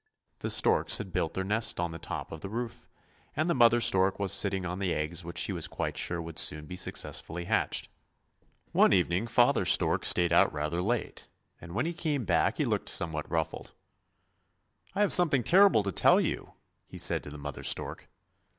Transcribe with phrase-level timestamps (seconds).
[0.39, 2.89] The storks had built their nest on the top of the roof,
[3.35, 6.39] and the mother stork was sitting on the eggs which she was quite sure would
[6.39, 7.87] soon be successfully hatched.
[8.71, 11.27] One evening father stork stayed out rather late,
[11.61, 13.73] and when he came back he looked somewhat ruffled."
[14.95, 16.53] I have something terrible to tell you!"
[16.89, 18.09] he said to the mother stork.